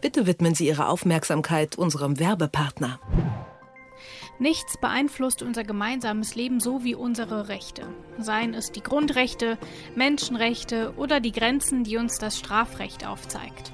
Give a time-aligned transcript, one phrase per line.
[0.00, 3.00] Bitte widmen Sie Ihre Aufmerksamkeit unserem Werbepartner.
[4.38, 7.82] Nichts beeinflusst unser gemeinsames Leben so wie unsere Rechte.
[8.18, 9.58] Seien es die Grundrechte,
[9.94, 13.72] Menschenrechte oder die Grenzen, die uns das Strafrecht aufzeigt.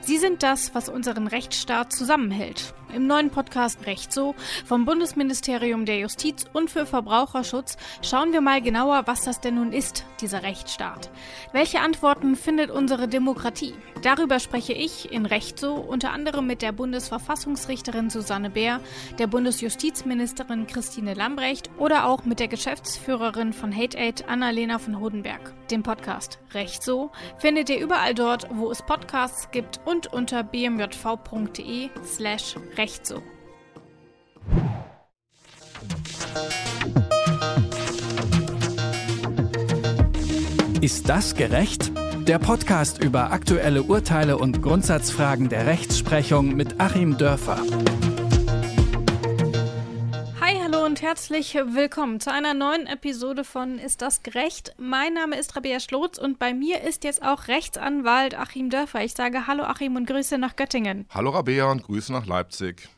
[0.00, 2.74] Sie sind das, was unseren Rechtsstaat zusammenhält.
[2.94, 8.62] Im neuen Podcast Recht so vom Bundesministerium der Justiz und für Verbraucherschutz schauen wir mal
[8.62, 11.10] genauer, was das denn nun ist, dieser Rechtsstaat.
[11.52, 13.74] Welche Antworten findet unsere Demokratie?
[14.02, 18.78] Darüber spreche ich in Recht so unter anderem mit der Bundesverfassungsrichterin Susanne Bär,
[19.18, 25.52] der Bundesjustizministerin Christine Lambrecht oder auch mit der Geschäftsführerin von Hate Aid Annalena von Hodenberg.
[25.70, 31.88] Den Podcast Recht so findet ihr überall dort, wo es Podcasts gibt und unter bmjv.de
[32.04, 33.22] slash recht recht so.
[40.80, 41.92] Ist das gerecht?
[42.26, 47.58] Der Podcast über aktuelle Urteile und Grundsatzfragen der Rechtsprechung mit Achim Dörfer
[51.04, 54.74] herzlich willkommen zu einer neuen Episode von Ist das gerecht?
[54.78, 59.04] Mein Name ist Rabea Schlotz und bei mir ist jetzt auch Rechtsanwalt Achim Dörfer.
[59.04, 61.04] Ich sage Hallo Achim und Grüße nach Göttingen.
[61.10, 62.88] Hallo Rabea und Grüße nach Leipzig.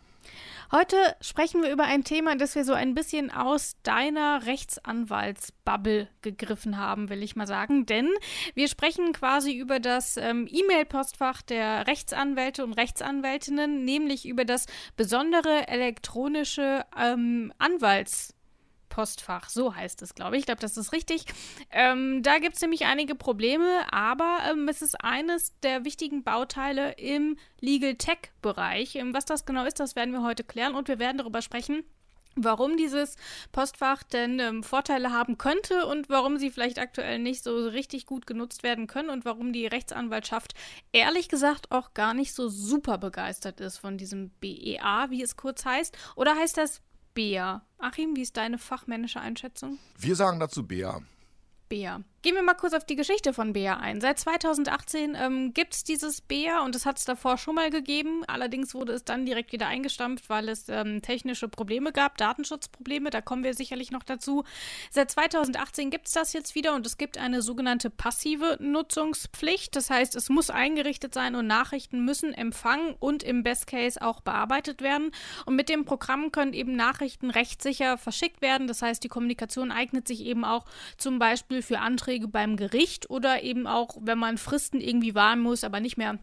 [0.72, 6.76] Heute sprechen wir über ein Thema, das wir so ein bisschen aus deiner Rechtsanwaltsbubble gegriffen
[6.76, 7.86] haben, will ich mal sagen.
[7.86, 8.10] Denn
[8.54, 15.68] wir sprechen quasi über das ähm, E-Mail-Postfach der Rechtsanwälte und Rechtsanwältinnen, nämlich über das besondere
[15.68, 18.35] elektronische ähm, Anwalts-
[18.96, 20.40] Postfach, so heißt es, glaube ich.
[20.40, 21.26] Ich glaube, das ist richtig.
[21.70, 26.92] Ähm, da gibt es nämlich einige Probleme, aber ähm, es ist eines der wichtigen Bauteile
[26.92, 28.94] im Legal Tech-Bereich.
[28.94, 31.84] Ähm, was das genau ist, das werden wir heute klären und wir werden darüber sprechen,
[32.36, 33.16] warum dieses
[33.52, 38.26] Postfach denn ähm, Vorteile haben könnte und warum sie vielleicht aktuell nicht so richtig gut
[38.26, 40.54] genutzt werden können und warum die Rechtsanwaltschaft
[40.92, 45.66] ehrlich gesagt auch gar nicht so super begeistert ist von diesem BEA, wie es kurz
[45.66, 45.94] heißt.
[46.16, 46.80] Oder heißt das
[47.16, 47.62] Bea.
[47.78, 49.78] Achim, wie ist deine fachmännische Einschätzung?
[49.98, 51.00] Wir sagen dazu Bea.
[51.68, 52.02] Bea.
[52.26, 54.00] Gehen wir mal kurz auf die Geschichte von Bea ein.
[54.00, 58.24] Seit 2018 ähm, gibt es dieses Bea und es hat es davor schon mal gegeben.
[58.26, 63.10] Allerdings wurde es dann direkt wieder eingestampft, weil es ähm, technische Probleme gab, Datenschutzprobleme.
[63.10, 64.42] Da kommen wir sicherlich noch dazu.
[64.90, 69.76] Seit 2018 gibt es das jetzt wieder und es gibt eine sogenannte passive Nutzungspflicht.
[69.76, 74.20] Das heißt, es muss eingerichtet sein und Nachrichten müssen empfangen und im Best Case auch
[74.20, 75.12] bearbeitet werden.
[75.44, 78.66] Und mit dem Programm können eben Nachrichten rechtssicher verschickt werden.
[78.66, 80.64] Das heißt, die Kommunikation eignet sich eben auch
[80.98, 85.40] zum Beispiel Beispiel für Anträge beim Gericht oder eben auch, wenn man Fristen irgendwie wahren
[85.40, 86.18] muss, aber nicht mehr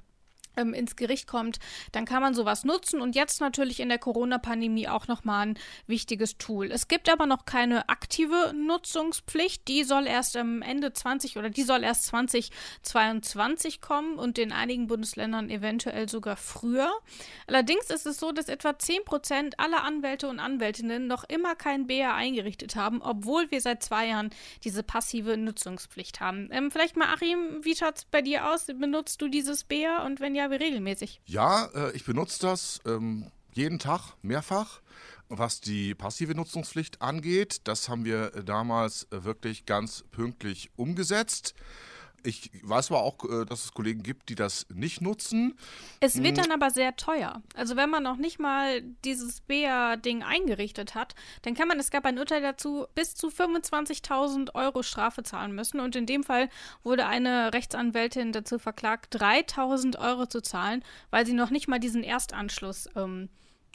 [0.58, 1.60] ähm, ins Gericht kommt,
[1.92, 6.38] dann kann man sowas nutzen und jetzt natürlich in der Corona-Pandemie auch nochmal ein wichtiges
[6.38, 6.72] Tool.
[6.72, 11.64] Es gibt aber noch keine aktive Nutzungspflicht, die soll erst am Ende 20 oder die
[11.64, 16.92] soll erst 2022 kommen und in einigen Bundesländern eventuell sogar früher.
[17.48, 21.88] Allerdings ist es so, dass etwa 10 Prozent aller Anwälte und Anwältinnen noch immer kein
[21.88, 24.30] BA eingerichtet haben, obwohl wir seit zwei Jahren
[24.64, 26.50] diese passive Nutzungspflicht haben.
[26.52, 28.66] Ähm, vielleicht mal, Achim, wie schaut es bei dir aus?
[28.66, 31.22] Benutzt du dieses BA und wenn ja, wie regelmäßig?
[31.26, 34.82] Ja, äh, ich benutze das ähm, jeden Tag mehrfach.
[35.30, 41.56] Was die passive Nutzungspflicht angeht, das haben wir damals äh, wirklich ganz pünktlich umgesetzt.
[42.24, 45.58] Ich weiß aber auch, äh, dass es Kollegen gibt, die das nicht nutzen.
[46.00, 46.44] Es wird hm.
[46.44, 47.42] dann aber sehr teuer.
[47.56, 52.06] Also wenn man noch nicht mal dieses BEA-Ding eingerichtet hat, dann kann man, es gab
[52.06, 55.80] ein Urteil dazu, bis zu 25.000 Euro Strafe zahlen müssen.
[55.80, 56.50] Und in dem Fall
[56.84, 62.04] wurde eine Rechtsanwältin dazu verklagt, 3.000 Euro zu zahlen, weil sie noch nicht mal diesen
[62.04, 63.30] Erstanschluss ähm,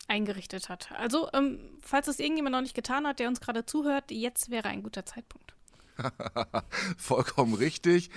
[0.09, 0.91] eingerichtet hat.
[0.92, 4.69] Also, ähm, falls es irgendjemand noch nicht getan hat, der uns gerade zuhört, jetzt wäre
[4.69, 5.57] ein guter Zeitpunkt.
[6.97, 8.10] Vollkommen richtig.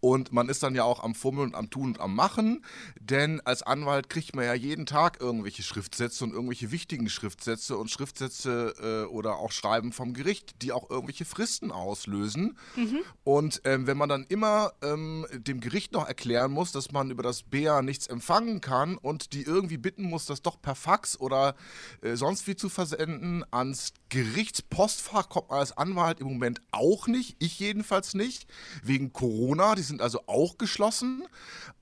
[0.00, 2.64] Und man ist dann ja auch am Fummeln, am Tun und am Machen.
[3.00, 7.90] Denn als Anwalt kriegt man ja jeden Tag irgendwelche Schriftsätze und irgendwelche wichtigen Schriftsätze und
[7.90, 12.56] Schriftsätze äh, oder auch Schreiben vom Gericht, die auch irgendwelche Fristen auslösen.
[12.76, 13.00] Mhm.
[13.24, 17.22] Und ähm, wenn man dann immer ähm, dem Gericht noch erklären muss, dass man über
[17.22, 21.54] das BA nichts empfangen kann und die irgendwie bitten muss, das doch per Fax oder
[22.00, 27.27] äh, sonst wie zu versenden, ans Gerichtspostfach kommt man als Anwalt im Moment auch nicht
[27.28, 28.46] nicht, ich jedenfalls nicht,
[28.82, 31.24] wegen Corona, die sind also auch geschlossen.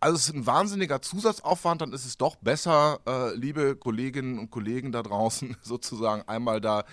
[0.00, 4.50] Also es ist ein wahnsinniger Zusatzaufwand, dann ist es doch besser, äh, liebe Kolleginnen und
[4.50, 6.84] Kollegen da draußen, sozusagen einmal da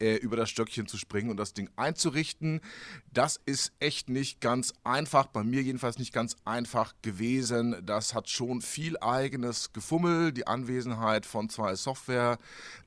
[0.00, 2.60] äh, über das Stöckchen zu springen und das Ding einzurichten.
[3.12, 7.76] Das ist echt nicht ganz einfach, bei mir jedenfalls nicht ganz einfach gewesen.
[7.84, 11.76] Das hat schon viel eigenes Gefummel, die Anwesenheit von zwei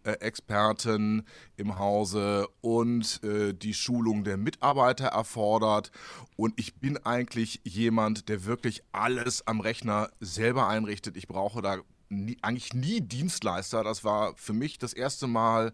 [0.01, 1.25] Software-Experten
[1.57, 5.91] im Hause und äh, die Schulung der Mitarbeiter erfordert.
[6.35, 11.17] Und ich bin eigentlich jemand, der wirklich alles am Rechner selber einrichtet.
[11.17, 11.77] Ich brauche da
[12.09, 13.83] nie, eigentlich nie Dienstleister.
[13.83, 15.73] Das war für mich das erste Mal,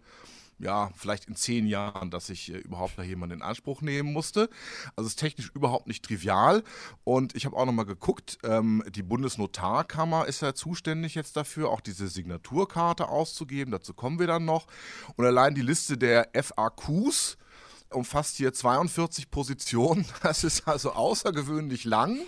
[0.60, 4.50] ja, vielleicht in zehn Jahren, dass ich äh, überhaupt da jemanden in Anspruch nehmen musste.
[4.96, 6.64] Also ist technisch überhaupt nicht trivial.
[7.04, 11.82] Und ich habe auch nochmal geguckt, ähm, die Bundesnotarkammer ist ja zuständig jetzt dafür, auch
[11.82, 13.72] diese Signaturkarte auszugeben.
[13.72, 14.68] Dazu kommen wir dann noch.
[15.16, 17.38] Und allein die Liste der FAQs,
[17.90, 20.06] umfasst hier 42 Positionen.
[20.24, 22.20] Das ist also außergewöhnlich lang.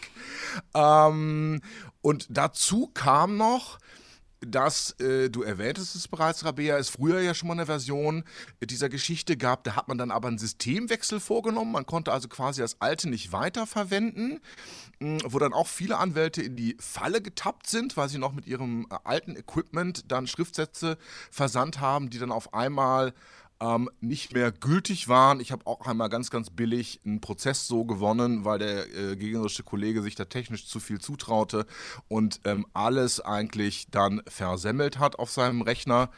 [0.74, 1.62] Ähm,
[2.02, 3.80] und dazu kam noch,
[4.42, 8.24] dass, äh, du erwähntest es bereits, Rabea, es früher ja schon mal eine Version
[8.62, 11.72] dieser Geschichte gab, da hat man dann aber einen Systemwechsel vorgenommen.
[11.72, 14.40] Man konnte also quasi das alte nicht weiterverwenden,
[15.00, 18.88] wo dann auch viele Anwälte in die Falle getappt sind, weil sie noch mit ihrem
[18.90, 20.98] äh, alten Equipment dann Schriftsätze
[21.32, 23.14] versandt haben, die dann auf einmal
[23.62, 25.40] ähm, nicht mehr gültig waren.
[25.40, 29.64] Ich habe auch einmal ganz, ganz billig einen Prozess so gewonnen, weil der äh, gegnerische
[29.64, 31.66] Kollege sich da technisch zu viel zutraute
[32.08, 36.10] und ähm, alles eigentlich dann versemmelt hat auf seinem Rechner.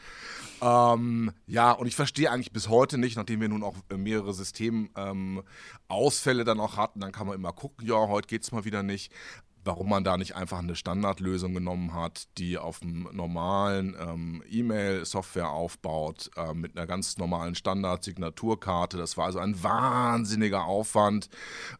[0.60, 6.40] Ähm, ja, und ich verstehe eigentlich bis heute nicht, nachdem wir nun auch mehrere Systemausfälle
[6.40, 8.82] ähm, dann auch hatten, dann kann man immer gucken, ja, heute geht es mal wieder
[8.82, 9.12] nicht
[9.64, 15.50] warum man da nicht einfach eine Standardlösung genommen hat, die auf einem normalen ähm, E-Mail-Software
[15.50, 18.96] aufbaut, äh, mit einer ganz normalen Standard-Signaturkarte.
[18.96, 21.28] Das war also ein wahnsinniger Aufwand,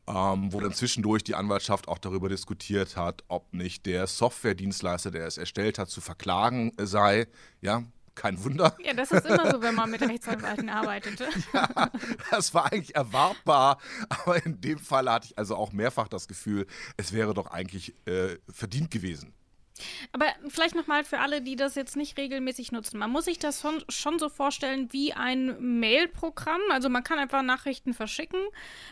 [0.07, 5.27] ähm, wo dann zwischendurch die Anwaltschaft auch darüber diskutiert hat, ob nicht der Software-Dienstleister, der
[5.27, 7.27] es erstellt hat, zu verklagen sei.
[7.61, 7.85] Ja,
[8.15, 8.77] kein Wunder.
[8.85, 11.21] Ja, das ist immer so, wenn man mit Rechtsanwalten arbeitet.
[11.53, 11.91] ja,
[12.31, 13.79] das war eigentlich erwartbar,
[14.09, 16.67] aber in dem Fall hatte ich also auch mehrfach das Gefühl,
[16.97, 19.35] es wäre doch eigentlich äh, verdient gewesen.
[20.13, 22.99] Aber vielleicht nochmal für alle, die das jetzt nicht regelmäßig nutzen.
[22.99, 26.61] Man muss sich das schon, schon so vorstellen wie ein Mail-Programm.
[26.71, 28.41] Also man kann einfach Nachrichten verschicken.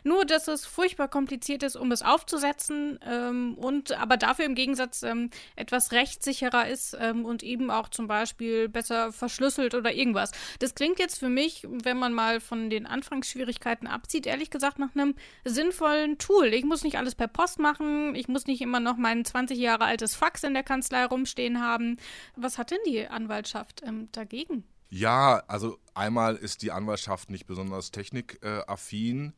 [0.04, 2.98] Nur, dass es furchtbar kompliziert ist, um es aufzusetzen.
[3.06, 8.06] Ähm, und aber dafür im Gegensatz ähm, etwas rechtssicherer ist ähm, und eben auch zum
[8.06, 10.32] Beispiel besser verschlüsselt oder irgendwas.
[10.58, 14.94] Das klingt jetzt für mich, wenn man mal von den Anfangsschwierigkeiten abzieht, ehrlich gesagt nach
[14.94, 16.46] einem sinnvollen Tool.
[16.54, 18.14] Ich muss nicht alles per Post machen.
[18.14, 21.96] Ich muss nicht immer noch mein 20 Jahre altes Fax in der Kanzlei rumstehen haben.
[22.37, 24.62] Was hat denn die Anwaltschaft ähm, dagegen?
[24.88, 29.32] Ja, also einmal ist die Anwaltschaft nicht besonders technikaffin.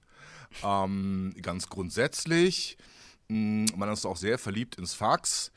[0.63, 2.77] Ähm, ganz grundsätzlich.
[3.29, 5.53] Mh, hm, man ist auch sehr verliebt ins Fax,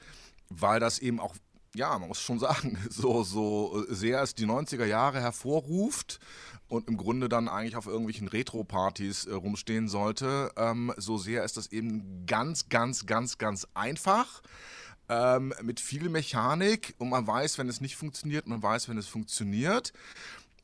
[0.48, 1.36] weil das eben auch
[1.76, 6.22] ja, man muss schon sagen, so, so sehr es die 90er Jahre hervorruft
[6.70, 11.58] und im Grunde dann eigentlich auf irgendwelchen Retro-Partys äh, rumstehen sollte, ähm, so sehr ist
[11.58, 14.42] das eben ganz, ganz, ganz, ganz einfach
[15.10, 19.08] ähm, mit viel Mechanik und man weiß, wenn es nicht funktioniert, man weiß, wenn es
[19.08, 19.94] funktioniert.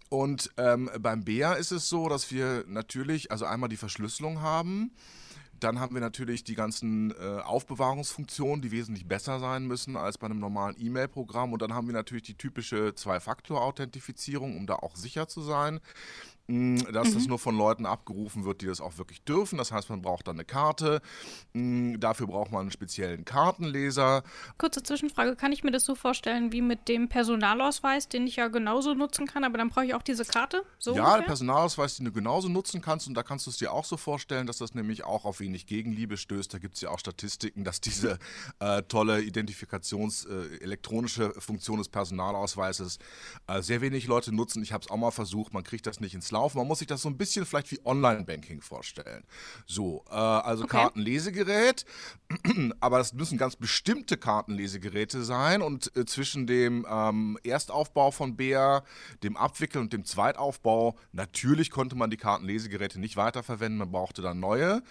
[0.09, 4.91] Und ähm, beim Bär ist es so, dass wir natürlich, also einmal die Verschlüsselung haben,
[5.61, 10.25] dann haben wir natürlich die ganzen äh, Aufbewahrungsfunktionen, die wesentlich besser sein müssen als bei
[10.25, 11.53] einem normalen E-Mail-Programm.
[11.53, 15.79] Und dann haben wir natürlich die typische Zwei-Faktor-Authentifizierung, um da auch sicher zu sein.
[16.51, 17.13] Mm, dass mhm.
[17.13, 19.57] das nur von Leuten abgerufen wird, die das auch wirklich dürfen.
[19.57, 21.01] Das heißt, man braucht dann eine Karte.
[21.53, 24.23] Mm, dafür braucht man einen speziellen Kartenleser.
[24.57, 28.49] Kurze Zwischenfrage, kann ich mir das so vorstellen wie mit dem Personalausweis, den ich ja
[28.49, 30.63] genauso nutzen kann, aber dann brauche ich auch diese Karte?
[30.77, 33.71] So ja, der Personalausweis, den du genauso nutzen kannst und da kannst du es dir
[33.71, 36.53] auch so vorstellen, dass das nämlich auch auf wenig Gegenliebe stößt.
[36.53, 38.19] Da gibt es ja auch Statistiken, dass diese
[38.59, 42.99] äh, tolle Identifikations-, äh, elektronische Funktion des Personalausweises
[43.47, 44.61] äh, sehr wenig Leute nutzen.
[44.63, 46.40] Ich habe es auch mal versucht, man kriegt das nicht ins Laufen.
[46.55, 49.23] Man muss sich das so ein bisschen vielleicht wie Online-Banking vorstellen.
[49.65, 50.77] So, äh, also okay.
[50.77, 51.85] Kartenlesegerät,
[52.79, 58.83] aber das müssen ganz bestimmte Kartenlesegeräte sein und äh, zwischen dem ähm, Erstaufbau von BEA,
[59.23, 64.39] dem Abwickeln und dem Zweitaufbau, natürlich konnte man die Kartenlesegeräte nicht weiterverwenden, man brauchte dann
[64.39, 64.83] neue.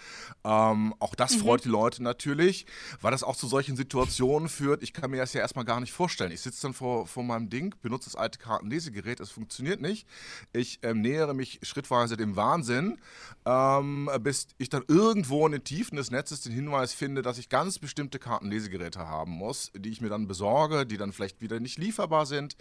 [0.44, 1.40] Ähm, auch das mhm.
[1.40, 2.66] freut die Leute natürlich,
[3.00, 4.82] weil das auch zu solchen Situationen führt.
[4.82, 6.32] Ich kann mir das ja erstmal gar nicht vorstellen.
[6.32, 10.06] Ich sitze dann vor, vor meinem Ding, benutze das alte Kartenlesegerät, es funktioniert nicht.
[10.52, 12.98] Ich ähm, nähere nähere mich schrittweise dem Wahnsinn,
[13.44, 17.48] ähm, bis ich dann irgendwo in den Tiefen des Netzes den Hinweis finde, dass ich
[17.48, 21.78] ganz bestimmte Kartenlesegeräte haben muss, die ich mir dann besorge, die dann vielleicht wieder nicht
[21.78, 22.56] lieferbar sind.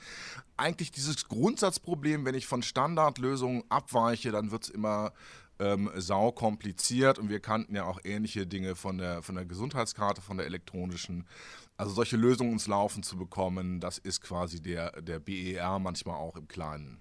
[0.57, 5.11] Eigentlich dieses Grundsatzproblem, wenn ich von Standardlösungen abweiche, dann wird es immer
[5.59, 10.21] ähm, sau kompliziert und wir kannten ja auch ähnliche Dinge von der, von der Gesundheitskarte,
[10.21, 11.25] von der elektronischen.
[11.75, 16.35] Also solche Lösungen ins Laufen zu bekommen, das ist quasi der, der BER manchmal auch
[16.35, 16.99] im Kleinen.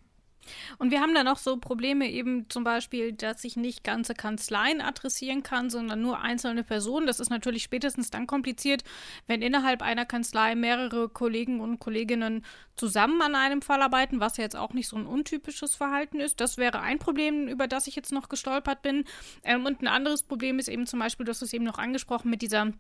[0.79, 4.81] Und wir haben dann noch so Probleme eben zum Beispiel, dass ich nicht ganze Kanzleien
[4.81, 7.07] adressieren kann, sondern nur einzelne Personen.
[7.07, 8.85] Das ist natürlich spätestens dann kompliziert,
[9.27, 12.45] wenn innerhalb einer Kanzlei mehrere Kollegen und Kolleginnen
[12.77, 16.41] zusammen an einem Fall arbeiten, was ja jetzt auch nicht so ein untypisches Verhalten ist.
[16.41, 19.05] Das wäre ein Problem, über das ich jetzt noch gestolpert bin.
[19.43, 22.31] Ähm, und ein anderes Problem ist eben zum Beispiel, du hast es eben noch angesprochen
[22.31, 22.73] mit dieser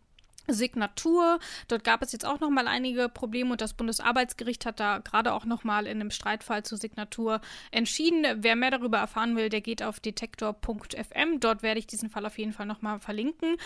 [0.49, 1.38] Signatur.
[1.69, 5.33] Dort gab es jetzt auch noch mal einige Probleme und das Bundesarbeitsgericht hat da gerade
[5.33, 7.40] auch noch mal in einem Streitfall zur Signatur
[7.71, 8.25] entschieden.
[8.43, 11.40] Wer mehr darüber erfahren will, der geht auf detektor.fm.
[11.40, 13.57] Dort werde ich diesen Fall auf jeden Fall noch mal verlinken.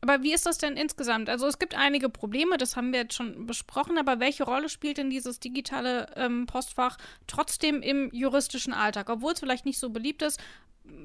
[0.00, 1.28] Aber wie ist das denn insgesamt?
[1.28, 4.98] Also es gibt einige Probleme, das haben wir jetzt schon besprochen, aber welche Rolle spielt
[4.98, 9.10] denn dieses digitale ähm, Postfach trotzdem im juristischen Alltag?
[9.10, 10.40] Obwohl es vielleicht nicht so beliebt ist,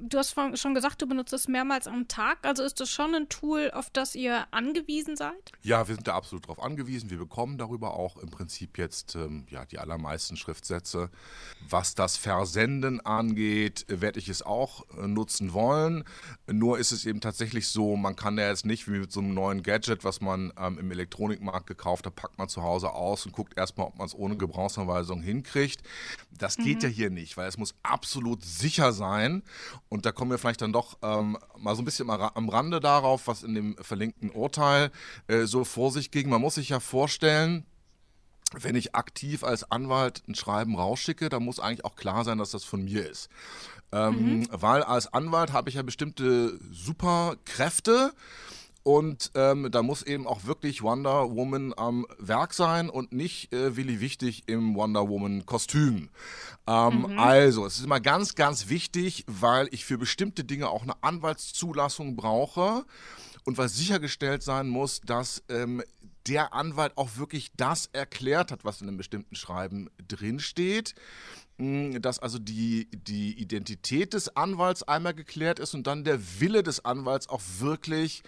[0.04, 2.40] du hast schon gesagt, du benutzt es mehrmals am Tag.
[2.44, 5.52] Also ist das schon ein Tool, auf das ihr angewiesen seid?
[5.62, 7.10] Ja, wir sind da absolut drauf angewiesen.
[7.10, 11.10] Wir bekommen darüber auch im Prinzip jetzt ähm, ja, die allermeisten Schriftsätze.
[11.70, 16.04] Was das Versenden angeht, werde ich es auch äh, nutzen wollen.
[16.48, 19.34] Nur ist es eben tatsächlich so, man kann ja jetzt nicht wie mit so einem
[19.34, 23.32] neuen Gadget, was man ähm, im Elektronikmarkt gekauft hat, packt man zu Hause aus und
[23.32, 25.82] guckt erstmal, ob man es ohne Gebrauchsanweisung hinkriegt.
[26.32, 26.84] Das geht mhm.
[26.84, 29.44] ja hier nicht, weil es muss absolut sicher sein.
[29.90, 33.28] Und da kommen wir vielleicht dann doch ähm, mal so ein bisschen am Rande darauf,
[33.28, 34.92] was in dem verlinkten Urteil
[35.28, 36.30] äh, so vor sich ging.
[36.30, 37.66] Man muss sich ja vorstellen,
[38.60, 42.52] wenn ich aktiv als Anwalt ein Schreiben rausschicke, dann muss eigentlich auch klar sein, dass
[42.52, 43.30] das von mir ist.
[43.92, 44.48] Ähm, mhm.
[44.52, 48.14] Weil als Anwalt habe ich ja bestimmte Superkräfte
[48.84, 53.78] und ähm, da muss eben auch wirklich Wonder Woman am Werk sein und nicht äh,
[53.78, 56.10] Willi Wichtig im Wonder Woman Kostüm.
[56.68, 57.20] Ähm, mhm.
[57.20, 62.18] Also, es ist immer ganz, ganz wichtig, weil ich für bestimmte Dinge auch eine Anwaltszulassung
[62.18, 62.86] brauche
[63.46, 65.82] und weil sichergestellt sein muss, dass ähm,
[66.28, 70.96] der Anwalt auch wirklich das erklärt hat, was in einem bestimmten Schreiben drinsteht.
[71.60, 76.64] Hm, dass also die, die Identität des Anwalts einmal geklärt ist und dann der Wille
[76.64, 78.24] des Anwalts auch wirklich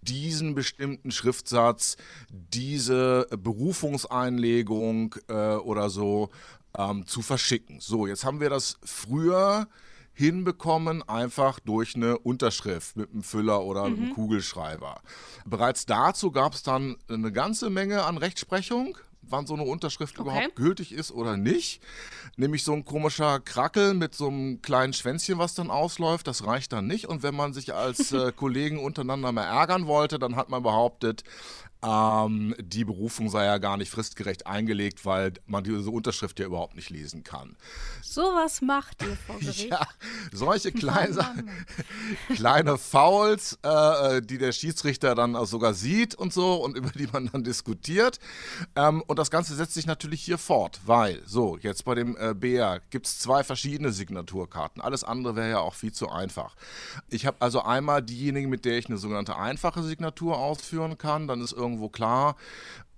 [0.00, 1.98] diesen bestimmten Schriftsatz,
[2.30, 6.30] diese Berufungseinlegung äh, oder so
[6.76, 7.80] ähm, zu verschicken.
[7.80, 9.68] So, jetzt haben wir das früher
[10.14, 13.96] hinbekommen, einfach durch eine Unterschrift mit einem Füller oder mhm.
[13.96, 15.02] einem Kugelschreiber.
[15.44, 20.28] Bereits dazu gab es dann eine ganze Menge an Rechtsprechung wann so eine Unterschrift okay.
[20.28, 21.80] überhaupt gültig ist oder nicht.
[22.36, 26.72] Nämlich so ein komischer Krackel mit so einem kleinen Schwänzchen, was dann ausläuft, das reicht
[26.72, 27.06] dann nicht.
[27.06, 31.24] Und wenn man sich als äh, Kollegen untereinander mal ärgern wollte, dann hat man behauptet,
[31.82, 36.76] ähm, die Berufung sei ja gar nicht fristgerecht eingelegt, weil man diese Unterschrift ja überhaupt
[36.76, 37.56] nicht lesen kann.
[38.02, 39.70] Sowas macht ihr vor Gericht.
[39.70, 39.86] Ja,
[40.32, 41.44] solche kleine,
[42.34, 47.06] kleine Fouls, äh, äh, die der Schiedsrichter dann sogar sieht und so und über die
[47.06, 48.18] man dann diskutiert.
[48.76, 52.34] Ähm, und das Ganze setzt sich natürlich hier fort, weil, so, jetzt bei dem äh,
[52.34, 54.82] BR gibt es zwei verschiedene Signaturkarten.
[54.82, 56.56] Alles andere wäre ja auch viel zu einfach.
[57.08, 61.26] Ich habe also einmal diejenigen, mit der ich eine sogenannte einfache Signatur ausführen kann.
[61.26, 62.36] Dann ist irgendwo klar,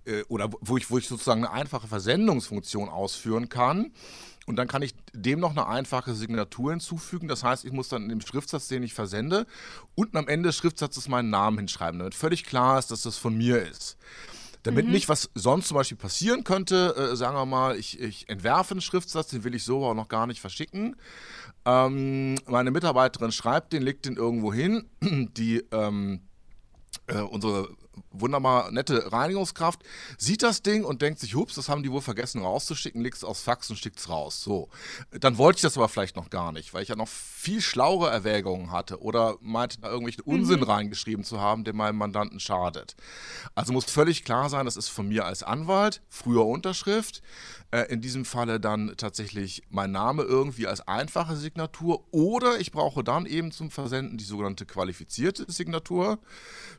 [0.04, 3.92] äh, oder wo ich, wo ich sozusagen eine einfache Versendungsfunktion ausführen kann.
[4.46, 7.28] Und dann kann ich dem noch eine einfache Signatur hinzufügen.
[7.28, 9.46] Das heißt, ich muss dann in dem Schriftsatz, den ich versende,
[9.94, 13.36] unten am Ende des Schriftsatzes meinen Namen hinschreiben, damit völlig klar ist, dass das von
[13.36, 13.96] mir ist.
[14.64, 14.92] Damit mhm.
[14.92, 18.80] nicht, was sonst zum Beispiel passieren könnte, äh, sagen wir mal, ich, ich, entwerfe einen
[18.80, 20.96] Schriftsatz, den will ich so auch noch gar nicht verschicken.
[21.64, 24.88] Ähm, meine Mitarbeiterin schreibt den, legt den irgendwo hin.
[25.00, 26.20] Die ähm,
[27.06, 27.68] äh, unsere
[28.10, 29.80] wunderbar nette Reinigungskraft,
[30.18, 33.24] sieht das Ding und denkt sich, hups, das haben die wohl vergessen rauszuschicken, legt es
[33.24, 34.42] aufs Fax und schickt es raus.
[34.42, 34.68] So.
[35.10, 38.10] Dann wollte ich das aber vielleicht noch gar nicht, weil ich ja noch viel schlauere
[38.10, 40.66] Erwägungen hatte oder meinte, da irgendwelchen Unsinn mhm.
[40.66, 42.96] reingeschrieben zu haben, der meinem Mandanten schadet.
[43.54, 47.22] Also muss völlig klar sein, das ist von mir als Anwalt, früher Unterschrift,
[47.70, 53.04] äh, in diesem Falle dann tatsächlich mein Name irgendwie als einfache Signatur oder ich brauche
[53.04, 56.18] dann eben zum Versenden die sogenannte qualifizierte Signatur,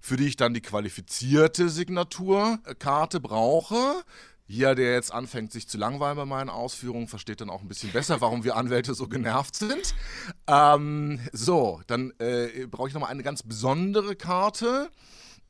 [0.01, 1.02] für die ich dann die qualifizierte
[1.69, 4.03] Signaturkarte brauche.
[4.45, 7.91] Jeder, der jetzt anfängt, sich zu langweilen bei meinen Ausführungen, versteht dann auch ein bisschen
[7.91, 9.95] besser, warum wir Anwälte so genervt sind.
[10.47, 14.89] Ähm, so, dann äh, brauche ich nochmal eine ganz besondere Karte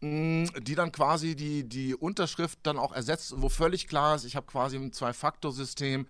[0.03, 4.45] die dann quasi die, die Unterschrift dann auch ersetzt, wo völlig klar ist, ich habe
[4.47, 6.07] quasi ein Zwei-Faktor-System,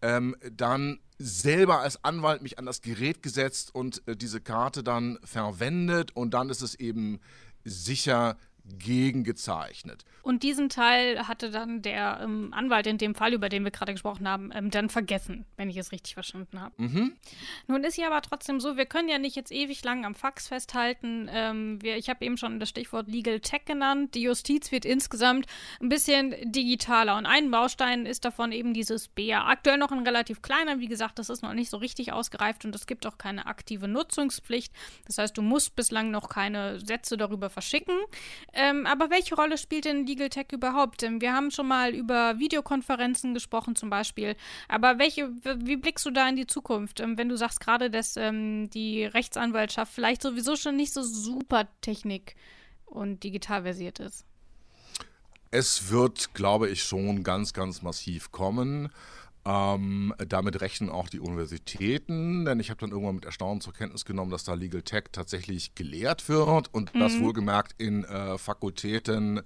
[0.00, 5.18] ähm, dann selber als Anwalt mich an das Gerät gesetzt und äh, diese Karte dann
[5.22, 7.20] verwendet und dann ist es eben
[7.62, 8.38] sicher
[8.78, 10.04] gegengezeichnet.
[10.22, 13.92] Und diesen Teil hatte dann der ähm, Anwalt in dem Fall, über den wir gerade
[13.92, 16.74] gesprochen haben, ähm, dann vergessen, wenn ich es richtig verstanden habe.
[16.78, 17.12] Mhm.
[17.68, 20.48] Nun ist ja aber trotzdem so, wir können ja nicht jetzt ewig lang am Fax
[20.48, 21.30] festhalten.
[21.32, 24.14] Ähm, wir, ich habe eben schon das Stichwort Legal Tech genannt.
[24.14, 25.46] Die Justiz wird insgesamt
[25.80, 29.48] ein bisschen digitaler und ein Baustein ist davon eben dieses BA.
[29.48, 32.74] Aktuell noch ein relativ kleiner, wie gesagt, das ist noch nicht so richtig ausgereift und
[32.74, 34.72] es gibt auch keine aktive Nutzungspflicht.
[35.06, 37.94] Das heißt, du musst bislang noch keine Sätze darüber verschicken.
[38.58, 41.02] Ähm, aber welche Rolle spielt denn Legal Tech überhaupt?
[41.02, 44.34] Wir haben schon mal über Videokonferenzen gesprochen zum Beispiel.
[44.66, 48.16] Aber welche, wie blickst du da in die Zukunft, ähm, wenn du sagst gerade, dass
[48.16, 52.34] ähm, die Rechtsanwaltschaft vielleicht sowieso schon nicht so super technik-
[52.86, 54.24] und digital versiert ist?
[55.50, 58.90] Es wird, glaube ich, schon ganz, ganz massiv kommen.
[59.48, 64.04] Ähm, damit rechnen auch die Universitäten, denn ich habe dann irgendwann mit Erstaunen zur Kenntnis
[64.04, 66.98] genommen, dass da Legal Tech tatsächlich gelehrt wird und mhm.
[66.98, 69.42] das wohlgemerkt in äh, Fakultäten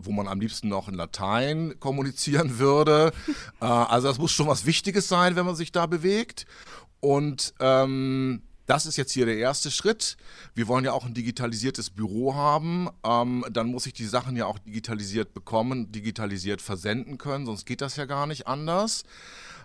[0.00, 3.12] wo man am liebsten noch in Latein kommunizieren würde.
[3.60, 6.46] äh, also das muss schon was Wichtiges sein, wenn man sich da bewegt.
[7.00, 10.18] Und ähm, das ist jetzt hier der erste Schritt.
[10.54, 12.88] Wir wollen ja auch ein digitalisiertes Büro haben.
[13.02, 17.80] Ähm, dann muss ich die Sachen ja auch digitalisiert bekommen, digitalisiert versenden können, sonst geht
[17.80, 19.04] das ja gar nicht anders.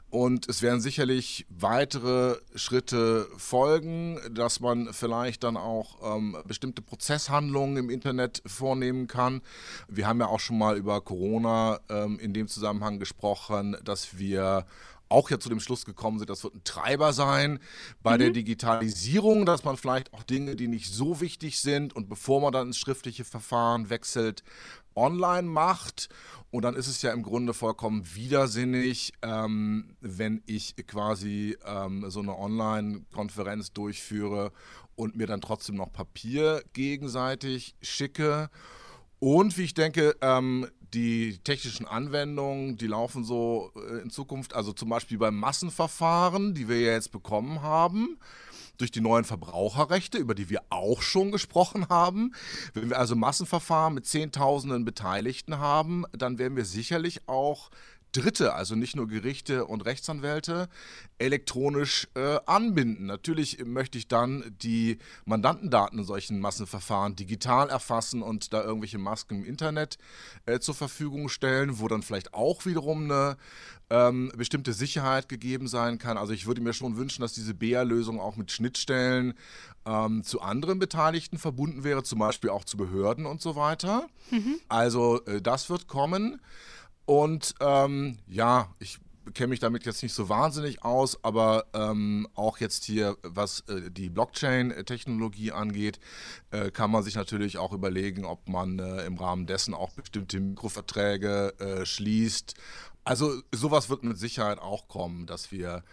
[0.09, 7.77] Und es werden sicherlich weitere Schritte folgen, dass man vielleicht dann auch ähm, bestimmte Prozesshandlungen
[7.77, 9.41] im Internet vornehmen kann.
[9.87, 14.67] Wir haben ja auch schon mal über Corona ähm, in dem Zusammenhang gesprochen, dass wir
[15.13, 17.59] auch ja zu dem Schluss gekommen sind, das wird ein Treiber sein
[18.01, 18.19] bei mhm.
[18.19, 22.51] der Digitalisierung, dass man vielleicht auch Dinge, die nicht so wichtig sind und bevor man
[22.51, 24.43] dann ins schriftliche Verfahren wechselt,
[24.95, 26.09] online macht.
[26.51, 32.19] Und dann ist es ja im Grunde vollkommen widersinnig, ähm, wenn ich quasi ähm, so
[32.19, 34.51] eine Online-Konferenz durchführe
[34.95, 38.49] und mir dann trotzdem noch Papier gegenseitig schicke.
[39.19, 44.73] Und wie ich denke, ähm, die technischen Anwendungen, die laufen so äh, in Zukunft, also
[44.73, 48.17] zum Beispiel beim Massenverfahren, die wir ja jetzt bekommen haben,
[48.77, 52.33] durch die neuen Verbraucherrechte, über die wir auch schon gesprochen haben.
[52.73, 57.69] Wenn wir also Massenverfahren mit Zehntausenden Beteiligten haben, dann werden wir sicherlich auch
[58.13, 60.69] Dritte, also nicht nur Gerichte und Rechtsanwälte,
[61.17, 63.07] elektronisch äh, anbinden.
[63.07, 69.39] Natürlich möchte ich dann die Mandantendaten in solchen Massenverfahren digital erfassen und da irgendwelche Masken
[69.39, 69.97] im Internet
[70.45, 73.37] äh, zur Verfügung stellen, wo dann vielleicht auch wiederum eine
[73.89, 76.17] ähm, bestimmte Sicherheit gegeben sein kann.
[76.17, 79.33] Also ich würde mir schon wünschen, dass diese BEA-Lösung auch mit Schnittstellen
[79.85, 84.07] ähm, zu anderen Beteiligten verbunden wäre, zum Beispiel auch zu Behörden und so weiter.
[84.31, 84.59] Mhm.
[84.67, 86.39] Also äh, das wird kommen.
[87.05, 88.99] Und ähm, ja, ich
[89.33, 93.89] kenne mich damit jetzt nicht so wahnsinnig aus, aber ähm, auch jetzt hier, was äh,
[93.89, 95.99] die Blockchain-Technologie angeht,
[96.51, 100.39] äh, kann man sich natürlich auch überlegen, ob man äh, im Rahmen dessen auch bestimmte
[100.39, 102.55] Mikroverträge äh, schließt.
[103.05, 105.83] Also sowas wird mit Sicherheit auch kommen, dass wir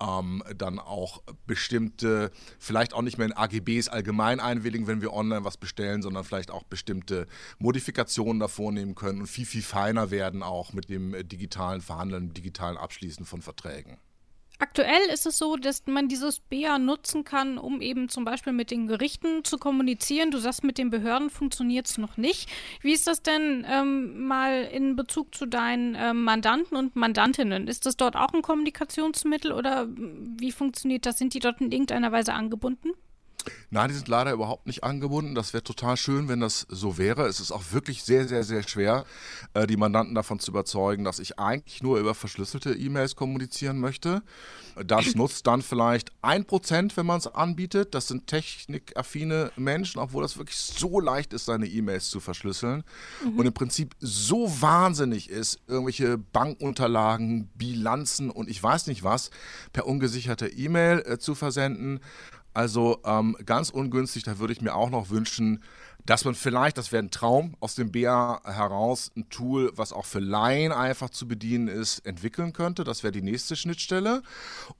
[0.00, 5.44] ähm, dann auch bestimmte, vielleicht auch nicht mehr in AGBs allgemein einwilligen, wenn wir online
[5.44, 7.26] was bestellen, sondern vielleicht auch bestimmte
[7.58, 12.76] Modifikationen da vornehmen können und viel, viel feiner werden auch mit dem digitalen Verhandeln, digitalen
[12.76, 13.98] Abschließen von Verträgen.
[14.60, 18.70] Aktuell ist es so, dass man dieses BEA nutzen kann, um eben zum Beispiel mit
[18.70, 20.30] den Gerichten zu kommunizieren.
[20.30, 22.50] Du sagst, mit den Behörden funktioniert es noch nicht.
[22.82, 27.68] Wie ist das denn ähm, mal in Bezug zu deinen ähm, Mandanten und Mandantinnen?
[27.68, 31.16] Ist das dort auch ein Kommunikationsmittel oder wie funktioniert das?
[31.16, 32.90] Sind die dort in irgendeiner Weise angebunden?
[33.70, 35.34] Nein, die sind leider überhaupt nicht angebunden.
[35.34, 37.26] Das wäre total schön, wenn das so wäre.
[37.26, 39.04] Es ist auch wirklich sehr, sehr, sehr schwer,
[39.54, 44.22] äh, die Mandanten davon zu überzeugen, dass ich eigentlich nur über verschlüsselte E-Mails kommunizieren möchte.
[44.84, 47.94] Das nutzt dann vielleicht ein Prozent, wenn man es anbietet.
[47.94, 52.84] Das sind technikaffine Menschen, obwohl das wirklich so leicht ist, seine E-Mails zu verschlüsseln.
[53.24, 53.38] Mhm.
[53.38, 59.30] Und im Prinzip so wahnsinnig ist, irgendwelche Bankunterlagen, Bilanzen und ich weiß nicht was
[59.72, 62.00] per ungesicherter E-Mail äh, zu versenden.
[62.52, 65.62] Also ähm, ganz ungünstig, da würde ich mir auch noch wünschen,
[66.06, 70.04] dass man vielleicht, das wäre ein Traum, aus dem BA heraus ein Tool, was auch
[70.04, 72.84] für Laien einfach zu bedienen ist, entwickeln könnte.
[72.84, 74.22] Das wäre die nächste Schnittstelle.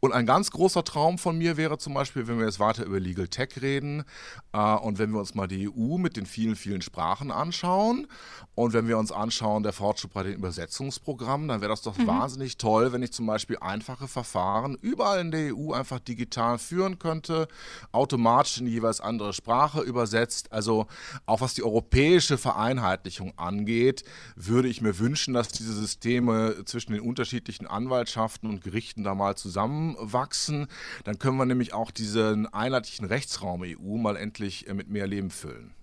[0.00, 3.00] Und ein ganz großer Traum von mir wäre zum Beispiel, wenn wir jetzt weiter über
[3.00, 4.04] Legal Tech reden
[4.52, 8.06] äh, und wenn wir uns mal die EU mit den vielen, vielen Sprachen anschauen
[8.54, 12.06] und wenn wir uns anschauen, der Fortschritt bei den Übersetzungsprogrammen, dann wäre das doch mhm.
[12.06, 16.98] wahnsinnig toll, wenn ich zum Beispiel einfache Verfahren überall in der EU einfach digital führen
[16.98, 17.48] könnte,
[17.92, 20.52] automatisch in die jeweils andere Sprache übersetzt.
[20.52, 20.86] Also
[21.26, 24.04] auch was die europäische Vereinheitlichung angeht,
[24.36, 29.36] würde ich mir wünschen, dass diese Systeme zwischen den unterschiedlichen Anwaltschaften und Gerichten da mal
[29.36, 30.66] zusammenwachsen.
[31.04, 35.30] Dann können wir nämlich auch diesen einheitlichen Rechtsraum EU mal endlich äh, mit mehr Leben
[35.30, 35.74] füllen.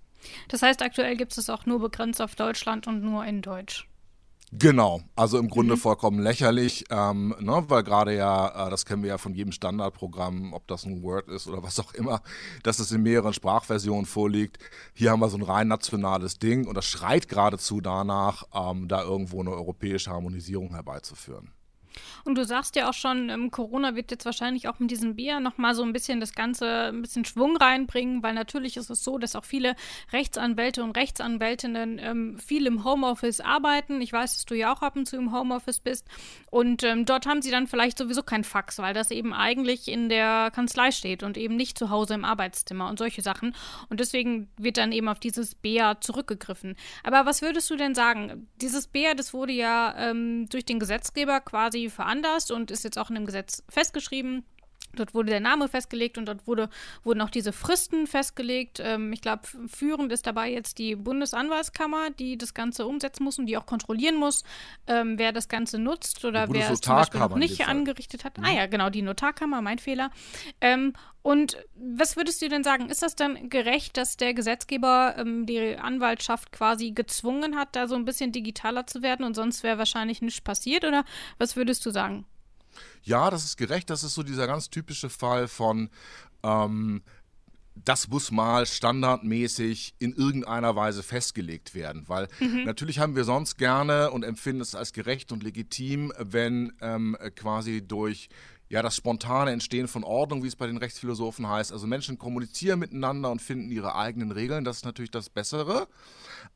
[0.48, 3.88] Das heißt, aktuell gibt es es auch nur begrenzt auf Deutschland und nur in Deutsch.
[4.50, 5.78] Genau, also im Grunde mhm.
[5.78, 10.54] vollkommen lächerlich, ähm, ne, weil gerade ja, äh, das kennen wir ja von jedem Standardprogramm,
[10.54, 12.22] ob das ein Word ist oder was auch immer,
[12.62, 14.58] dass es in mehreren Sprachversionen vorliegt.
[14.94, 19.02] Hier haben wir so ein rein nationales Ding und das schreit geradezu danach, ähm, da
[19.02, 21.52] irgendwo eine europäische Harmonisierung herbeizuführen.
[22.24, 25.40] Und du sagst ja auch schon, ähm, Corona wird jetzt wahrscheinlich auch mit diesem Bier
[25.40, 29.18] nochmal so ein bisschen das Ganze, ein bisschen Schwung reinbringen, weil natürlich ist es so,
[29.18, 29.76] dass auch viele
[30.12, 34.00] Rechtsanwälte und Rechtsanwältinnen ähm, viel im Homeoffice arbeiten.
[34.00, 36.06] Ich weiß, dass du ja auch ab und zu im Homeoffice bist.
[36.50, 40.08] Und ähm, dort haben sie dann vielleicht sowieso kein Fax, weil das eben eigentlich in
[40.08, 43.54] der Kanzlei steht und eben nicht zu Hause im Arbeitszimmer und solche Sachen.
[43.88, 46.76] Und deswegen wird dann eben auf dieses BEA zurückgegriffen.
[47.04, 48.48] Aber was würdest du denn sagen?
[48.60, 53.10] Dieses BEA, das wurde ja ähm, durch den Gesetzgeber quasi veranlasst und ist jetzt auch
[53.10, 54.44] in dem Gesetz festgeschrieben.
[54.98, 56.68] Dort wurde der Name festgelegt und dort wurde,
[57.04, 58.80] wurden auch diese Fristen festgelegt.
[58.82, 63.46] Ähm, ich glaube, führend ist dabei jetzt die Bundesanwaltskammer, die das Ganze umsetzen muss und
[63.46, 64.44] die auch kontrollieren muss,
[64.86, 68.38] ähm, wer das Ganze nutzt oder wer es zum Beispiel noch nicht angerichtet hat.
[68.38, 68.44] Mhm.
[68.44, 70.10] Ah ja, genau, die Notarkammer, mein Fehler.
[70.60, 72.88] Ähm, und was würdest du denn sagen?
[72.88, 77.96] Ist das dann gerecht, dass der Gesetzgeber ähm, die Anwaltschaft quasi gezwungen hat, da so
[77.96, 80.84] ein bisschen digitaler zu werden und sonst wäre wahrscheinlich nichts passiert?
[80.84, 81.04] Oder
[81.36, 82.24] was würdest du sagen?
[83.02, 83.90] Ja, das ist gerecht.
[83.90, 85.90] Das ist so dieser ganz typische Fall von,
[86.42, 87.02] ähm,
[87.84, 92.64] das muss mal standardmäßig in irgendeiner Weise festgelegt werden, weil mhm.
[92.64, 97.86] natürlich haben wir sonst gerne und empfinden es als gerecht und legitim, wenn ähm, quasi
[97.86, 98.28] durch
[98.68, 101.72] ja, das spontane Entstehen von Ordnung, wie es bei den Rechtsphilosophen heißt.
[101.72, 104.64] Also Menschen kommunizieren miteinander und finden ihre eigenen Regeln.
[104.64, 105.88] Das ist natürlich das Bessere.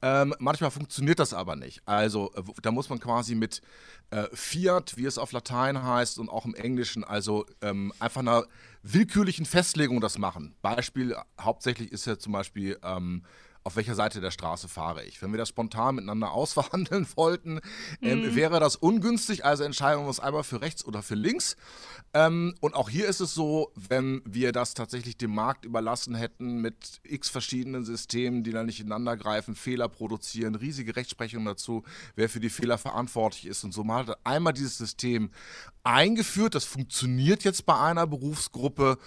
[0.02, 1.82] Ähm, manchmal funktioniert das aber nicht.
[1.86, 3.62] Also äh, da muss man quasi mit
[4.10, 8.44] äh, Fiat, wie es auf Latein heißt und auch im Englischen, also ähm, einfach einer
[8.82, 10.54] willkürlichen Festlegung das machen.
[10.60, 13.22] Beispiel hauptsächlich ist ja zum Beispiel ähm,
[13.64, 15.22] auf welcher Seite der Straße fahre ich.
[15.22, 17.60] Wenn wir das spontan miteinander ausverhandeln wollten,
[18.00, 18.34] ähm, mhm.
[18.34, 19.44] wäre das ungünstig.
[19.44, 21.56] Also entscheiden wir uns einmal für rechts oder für links.
[22.14, 26.60] Ähm, und auch hier ist es so, wenn wir das tatsächlich dem Markt überlassen hätten
[26.60, 31.84] mit x verschiedenen Systemen, die dann nicht ineinander greifen, Fehler produzieren, riesige Rechtsprechung dazu,
[32.16, 33.84] wer für die Fehler verantwortlich ist und so.
[33.84, 35.30] Man hat einmal dieses System
[35.84, 36.54] eingeführt.
[36.54, 38.98] Das funktioniert jetzt bei einer Berufsgruppe.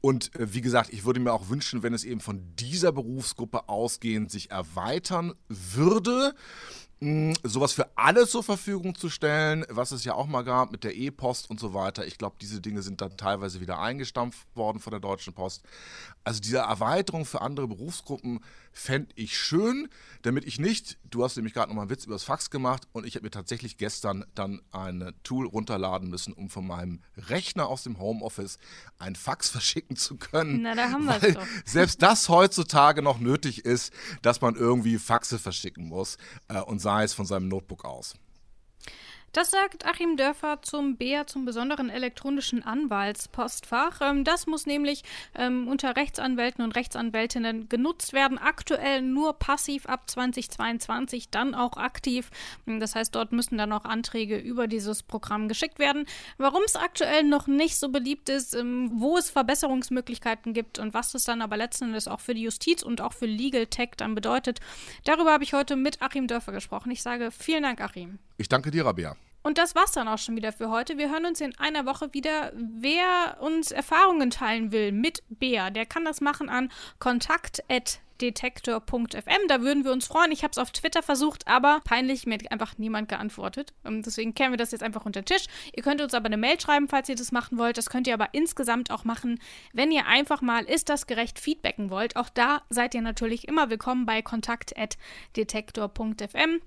[0.00, 3.68] Und äh, wie gesagt, ich würde mir auch wünschen, wenn es eben von dieser Berufsgruppe
[4.04, 6.34] ausgehend sich erweitern würde
[7.42, 10.94] sowas für alle zur Verfügung zu stellen, was es ja auch mal gab mit der
[10.94, 12.06] E-Post und so weiter.
[12.06, 15.64] Ich glaube, diese Dinge sind dann teilweise wieder eingestampft worden von der Deutschen Post.
[16.24, 18.40] Also diese Erweiterung für andere Berufsgruppen
[18.72, 19.88] fände ich schön,
[20.22, 23.06] damit ich nicht, du hast nämlich gerade nochmal einen Witz über das Fax gemacht und
[23.06, 27.84] ich habe mir tatsächlich gestern dann ein Tool runterladen müssen, um von meinem Rechner aus
[27.84, 28.58] dem Homeoffice
[28.98, 30.62] ein Fax verschicken zu können.
[30.62, 31.46] Na, da haben wir es doch.
[31.64, 36.16] Selbst das heutzutage noch nötig ist, dass man irgendwie Faxe verschicken muss
[36.48, 38.14] äh, und sei es von seinem Notebook aus.
[39.34, 44.00] Das sagt Achim Dörfer zum BEA, zum besonderen elektronischen Anwaltspostfach.
[44.00, 45.02] Ähm, das muss nämlich
[45.34, 48.38] ähm, unter Rechtsanwälten und Rechtsanwältinnen genutzt werden.
[48.38, 52.30] Aktuell nur passiv ab 2022, dann auch aktiv.
[52.64, 56.06] Das heißt, dort müssen dann auch Anträge über dieses Programm geschickt werden.
[56.38, 61.10] Warum es aktuell noch nicht so beliebt ist, ähm, wo es Verbesserungsmöglichkeiten gibt und was
[61.10, 64.14] das dann aber letzten Endes auch für die Justiz und auch für Legal Tech dann
[64.14, 64.60] bedeutet,
[65.02, 66.92] darüber habe ich heute mit Achim Dörfer gesprochen.
[66.92, 68.20] Ich sage vielen Dank, Achim.
[68.38, 69.16] Ich danke dir, Rabia.
[69.46, 70.96] Und das war's dann auch schon wieder für heute.
[70.96, 72.50] Wir hören uns in einer Woche wieder.
[72.54, 79.48] Wer uns Erfahrungen teilen will mit Bea, der kann das machen an kontakt.detektor.fm.
[79.48, 80.32] Da würden wir uns freuen.
[80.32, 83.74] Ich habe es auf Twitter versucht, aber peinlich, mir hat einfach niemand geantwortet.
[83.84, 85.44] Ähm, deswegen kehren wir das jetzt einfach unter den Tisch.
[85.76, 87.76] Ihr könnt uns aber eine Mail schreiben, falls ihr das machen wollt.
[87.76, 89.38] Das könnt ihr aber insgesamt auch machen,
[89.74, 92.16] wenn ihr einfach mal ist das gerecht feedbacken wollt.
[92.16, 96.62] Auch da seid ihr natürlich immer willkommen bei kontakt.detektor.fm.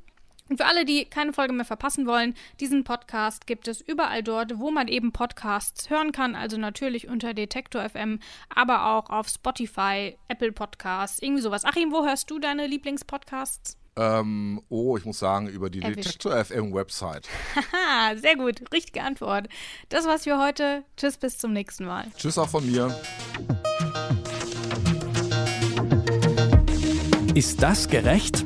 [0.49, 4.59] Und für alle, die keine Folge mehr verpassen wollen, diesen Podcast gibt es überall dort,
[4.59, 6.35] wo man eben Podcasts hören kann.
[6.35, 8.19] Also natürlich unter Detektor FM,
[8.53, 11.65] aber auch auf Spotify, Apple Podcasts, irgendwie sowas.
[11.65, 13.77] Achim, wo hörst du deine Lieblingspodcasts?
[13.97, 16.23] Ähm, oh, ich muss sagen, über die Erwischt.
[16.23, 17.27] Detektor FM Website.
[17.55, 18.61] Haha, sehr gut.
[18.71, 19.47] Richtige Antwort.
[19.89, 20.83] Das war's für heute.
[20.97, 22.05] Tschüss, bis zum nächsten Mal.
[22.15, 22.95] Tschüss auch von mir.
[27.33, 28.45] Ist das gerecht?